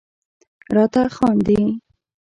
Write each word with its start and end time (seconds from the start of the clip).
راته 0.75 1.01
خاندي.. 1.15 1.59